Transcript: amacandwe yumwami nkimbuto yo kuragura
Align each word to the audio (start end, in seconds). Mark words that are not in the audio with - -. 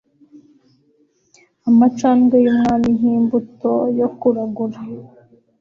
amacandwe 1.69 2.35
yumwami 2.45 2.89
nkimbuto 2.97 3.73
yo 3.99 4.07
kuragura 4.19 4.79